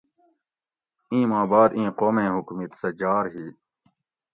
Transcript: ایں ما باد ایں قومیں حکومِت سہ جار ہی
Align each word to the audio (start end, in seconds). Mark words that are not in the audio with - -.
ایں 1.11 1.25
ما 1.31 1.41
باد 1.51 1.69
ایں 1.77 1.89
قومیں 1.99 2.31
حکومِت 2.35 2.71
سہ 2.79 2.89
جار 2.99 3.25
ہی 3.33 3.47